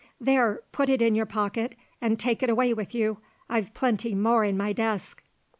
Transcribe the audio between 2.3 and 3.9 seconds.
it away with you. I've